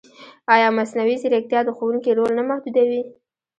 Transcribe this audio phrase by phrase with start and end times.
[0.53, 3.01] ایا مصنوعي ځیرکتیا د ښوونکي رول نه محدودوي؟